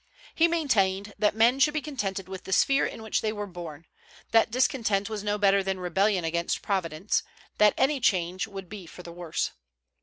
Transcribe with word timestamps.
He 0.33 0.47
maintained 0.47 1.13
that 1.19 1.35
men 1.35 1.59
should 1.59 1.75
be 1.75 1.81
contented 1.83 2.27
with 2.27 2.45
the 2.45 2.51
sphere 2.53 2.87
in 2.87 3.03
which 3.03 3.21
they 3.21 3.31
were 3.31 3.45
born; 3.45 3.85
that 4.31 4.49
discontent 4.49 5.11
was 5.11 5.23
no 5.23 5.37
better 5.37 5.61
than 5.61 5.79
rebellion 5.79 6.23
against 6.23 6.63
Providence; 6.63 7.21
that 7.59 7.75
any 7.77 7.99
change 7.99 8.47
would 8.47 8.67
be 8.67 8.87
for 8.87 9.03
the 9.03 9.11
worse. 9.13 9.51